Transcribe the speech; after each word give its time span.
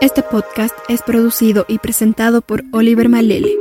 Este 0.00 0.22
podcast 0.22 0.76
es 0.88 1.02
producido 1.02 1.64
y 1.66 1.80
presentado 1.80 2.40
por 2.40 2.62
Oliver 2.70 3.08
Malele. 3.08 3.56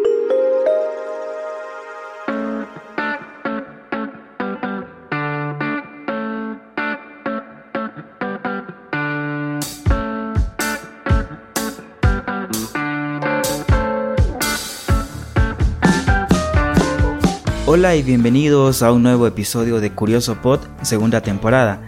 Hola 17.66 17.96
y 17.96 18.04
bienvenidos 18.04 18.84
a 18.84 18.92
un 18.92 19.02
nuevo 19.02 19.26
episodio 19.26 19.80
de 19.80 19.92
Curioso 19.92 20.40
Pod, 20.40 20.60
segunda 20.84 21.22
temporada. 21.22 21.82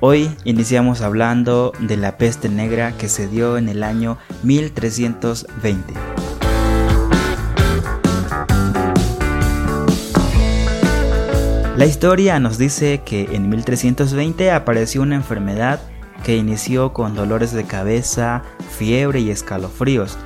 Hoy 0.00 0.30
iniciamos 0.44 1.00
hablando 1.00 1.72
de 1.80 1.96
la 1.96 2.18
peste 2.18 2.50
negra 2.50 2.92
que 2.98 3.08
se 3.08 3.28
dio 3.28 3.56
en 3.56 3.70
el 3.70 3.82
año 3.82 4.18
1320. 4.42 5.94
La 11.78 11.86
historia 11.86 12.38
nos 12.40 12.58
dice 12.58 13.00
que 13.06 13.34
en 13.34 13.48
1320 13.48 14.50
apareció 14.50 15.00
una 15.00 15.14
enfermedad 15.14 15.80
que 16.24 16.36
inició 16.36 16.92
con 16.92 17.14
dolores 17.14 17.52
de 17.52 17.64
cabeza, 17.64 18.42
fiebre 18.76 19.20
y 19.20 19.30
escalofríos. 19.30 20.18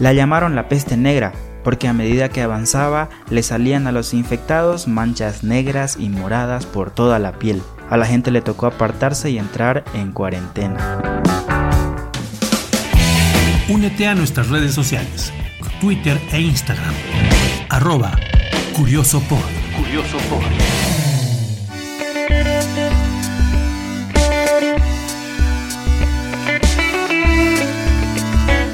La 0.00 0.14
llamaron 0.14 0.54
la 0.54 0.70
peste 0.70 0.96
negra 0.96 1.34
porque 1.64 1.86
a 1.86 1.92
medida 1.92 2.30
que 2.30 2.40
avanzaba 2.40 3.10
le 3.28 3.42
salían 3.42 3.86
a 3.86 3.92
los 3.92 4.14
infectados 4.14 4.88
manchas 4.88 5.44
negras 5.44 5.98
y 5.98 6.08
moradas 6.08 6.64
por 6.64 6.90
toda 6.90 7.18
la 7.18 7.32
piel. 7.38 7.60
A 7.90 7.96
la 7.96 8.04
gente 8.04 8.30
le 8.30 8.42
tocó 8.42 8.66
apartarse 8.66 9.30
y 9.30 9.38
entrar 9.38 9.82
en 9.94 10.12
cuarentena. 10.12 11.22
Únete 13.70 14.06
a 14.06 14.14
nuestras 14.14 14.50
redes 14.50 14.74
sociales, 14.74 15.32
Twitter 15.80 16.20
e 16.32 16.40
Instagram. 16.40 16.94
Arroba 17.70 18.12
Curioso 18.74 19.22
Curioso 19.76 20.18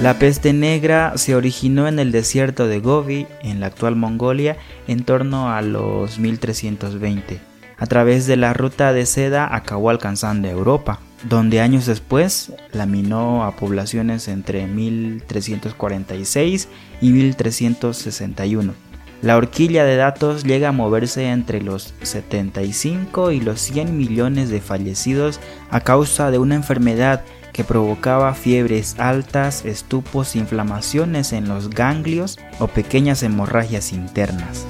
La 0.02 0.18
peste 0.18 0.52
negra 0.52 1.12
se 1.16 1.36
originó 1.36 1.86
en 1.86 1.98
el 1.98 2.10
desierto 2.10 2.66
de 2.66 2.80
Gobi, 2.80 3.26
en 3.42 3.60
la 3.60 3.66
actual 3.66 3.94
Mongolia, 3.94 4.56
en 4.88 5.04
torno 5.04 5.52
a 5.52 5.62
los 5.62 6.18
1320 6.18 7.53
a 7.78 7.86
través 7.86 8.26
de 8.26 8.36
la 8.36 8.52
ruta 8.52 8.92
de 8.92 9.06
seda 9.06 9.54
acabó 9.54 9.90
alcanzando 9.90 10.48
Europa, 10.48 10.98
donde 11.28 11.60
años 11.60 11.86
después 11.86 12.52
laminó 12.72 13.44
a 13.44 13.56
poblaciones 13.56 14.28
entre 14.28 14.66
1346 14.66 16.68
y 17.00 17.10
1361. 17.10 18.74
La 19.22 19.38
horquilla 19.38 19.84
de 19.84 19.96
datos 19.96 20.44
llega 20.44 20.68
a 20.68 20.72
moverse 20.72 21.30
entre 21.30 21.62
los 21.62 21.94
75 22.02 23.30
y 23.30 23.40
los 23.40 23.60
100 23.60 23.96
millones 23.96 24.50
de 24.50 24.60
fallecidos 24.60 25.40
a 25.70 25.80
causa 25.80 26.30
de 26.30 26.38
una 26.38 26.56
enfermedad 26.56 27.22
que 27.54 27.64
provocaba 27.64 28.34
fiebres 28.34 28.96
altas, 28.98 29.64
estupos, 29.64 30.36
inflamaciones 30.36 31.32
en 31.32 31.48
los 31.48 31.70
ganglios 31.70 32.38
o 32.58 32.66
pequeñas 32.66 33.22
hemorragias 33.22 33.92
internas. 33.92 34.66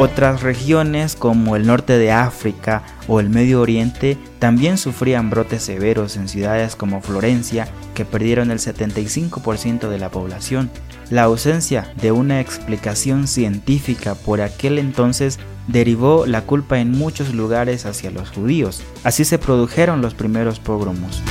Otras 0.00 0.42
regiones 0.42 1.16
como 1.16 1.56
el 1.56 1.66
norte 1.66 1.98
de 1.98 2.12
África 2.12 2.84
o 3.08 3.18
el 3.18 3.30
Medio 3.30 3.60
Oriente 3.60 4.16
también 4.38 4.78
sufrían 4.78 5.28
brotes 5.28 5.64
severos 5.64 6.16
en 6.16 6.28
ciudades 6.28 6.76
como 6.76 7.02
Florencia, 7.02 7.66
que 7.96 8.04
perdieron 8.04 8.52
el 8.52 8.60
75% 8.60 9.88
de 9.88 9.98
la 9.98 10.08
población. 10.08 10.70
La 11.10 11.24
ausencia 11.24 11.92
de 12.00 12.12
una 12.12 12.40
explicación 12.40 13.26
científica 13.26 14.14
por 14.14 14.40
aquel 14.40 14.78
entonces 14.78 15.40
derivó 15.66 16.26
la 16.26 16.42
culpa 16.42 16.78
en 16.78 16.92
muchos 16.92 17.34
lugares 17.34 17.84
hacia 17.84 18.12
los 18.12 18.30
judíos. 18.30 18.84
Así 19.02 19.24
se 19.24 19.38
produjeron 19.38 20.00
los 20.00 20.14
primeros 20.14 20.60
pogromos. 20.60 21.24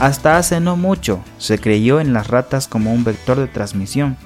Hasta 0.00 0.36
hace 0.36 0.60
no 0.60 0.76
mucho 0.76 1.18
se 1.38 1.58
creyó 1.58 1.98
en 1.98 2.12
las 2.12 2.28
ratas 2.28 2.68
como 2.68 2.92
un 2.92 3.02
vector 3.02 3.36
de 3.36 3.48
transmisión, 3.48 4.16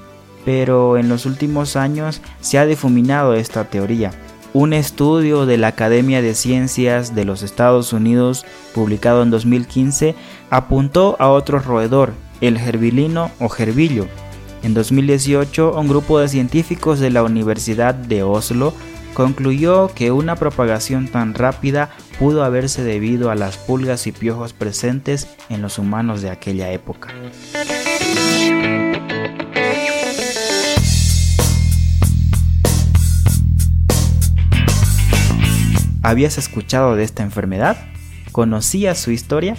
pero 0.45 0.99
en 0.99 1.09
los 1.09 1.25
últimos 1.25 1.77
años 1.77 2.21
se 2.43 2.59
ha 2.59 2.67
difuminado 2.67 3.33
esta 3.33 3.65
teoría. 3.65 4.11
Un 4.53 4.75
estudio 4.75 5.47
de 5.47 5.57
la 5.57 5.69
Academia 5.69 6.21
de 6.21 6.35
Ciencias 6.35 7.15
de 7.15 7.25
los 7.25 7.43
Estados 7.43 7.95
Unidos, 7.95 8.45
publicado 8.75 9.23
en 9.23 9.31
2015, 9.31 10.15
apuntó 10.51 11.17
a 11.19 11.31
otro 11.31 11.59
roedor, 11.59 12.13
el 12.43 12.59
gerbilino 12.59 13.31
o 13.41 13.49
gerbillo. 13.49 14.09
En 14.63 14.75
2018, 14.75 15.75
un 15.75 15.89
grupo 15.89 16.19
de 16.19 16.29
científicos 16.29 17.01
de 17.01 17.09
la 17.09 17.23
Universidad 17.23 17.95
de 17.95 18.23
Oslo 18.23 18.75
concluyó 19.15 19.89
que 19.89 20.11
una 20.11 20.37
propagación 20.37 21.09
tan 21.09 21.33
rápida 21.33 21.89
pudo 22.19 22.45
haberse 22.45 22.83
debido 22.83 23.31
a 23.31 23.35
las 23.35 23.57
pulgas 23.57 24.07
y 24.07 24.13
piojos 24.13 24.53
presentes 24.53 25.29
en 25.49 25.63
los 25.63 25.79
humanos 25.79 26.23
de 26.23 26.31
aquella 26.31 26.71
época. 26.73 27.09
¿Habías 36.03 36.37
escuchado 36.37 36.97
de 36.97 37.05
esta 37.05 37.23
enfermedad? 37.23 37.77
¿Conocías 38.33 38.99
su 38.99 39.13
historia? 39.13 39.57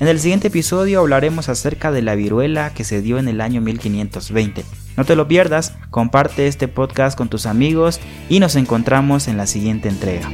En 0.00 0.08
el 0.08 0.18
siguiente 0.18 0.48
episodio 0.48 1.00
hablaremos 1.00 1.48
acerca 1.48 1.92
de 1.92 2.02
la 2.02 2.14
viruela 2.14 2.72
que 2.74 2.82
se 2.82 3.02
dio 3.02 3.18
en 3.18 3.28
el 3.28 3.40
año 3.40 3.60
1520. 3.60 4.64
No 4.96 5.04
te 5.04 5.16
lo 5.16 5.28
pierdas, 5.28 5.74
comparte 5.90 6.46
este 6.46 6.66
podcast 6.66 7.16
con 7.16 7.28
tus 7.28 7.46
amigos 7.46 8.00
y 8.28 8.40
nos 8.40 8.56
encontramos 8.56 9.28
en 9.28 9.36
la 9.36 9.46
siguiente 9.46 9.88
entrega. 9.88 10.28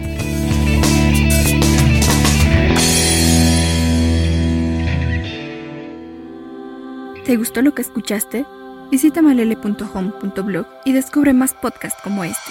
¿Te 7.28 7.36
gustó 7.36 7.60
lo 7.60 7.74
que 7.74 7.82
escuchaste? 7.82 8.46
Visita 8.90 9.20
malele.home.blog 9.20 10.66
y 10.86 10.94
descubre 10.94 11.34
más 11.34 11.52
podcasts 11.52 12.00
como 12.02 12.24
este. 12.24 12.50